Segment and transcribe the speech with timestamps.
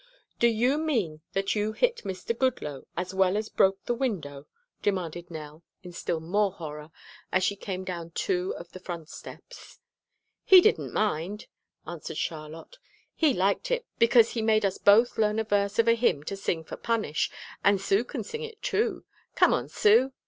[0.39, 2.35] "Do you mean that you hit Mr.
[2.35, 4.47] Goodloe, as well as broke the window?"
[4.81, 6.89] demanded Nell in still more horror,
[7.31, 9.77] as she came down two of the front steps.
[10.43, 11.45] "He didn't mind,"
[11.85, 12.79] answered Charlotte.
[13.13, 16.35] "He liked it, because he made us both learn a verse of a hymn to
[16.35, 17.29] sing for punish,
[17.63, 19.03] and Sue can sing it, too.
[19.35, 20.13] Come on, Sue!"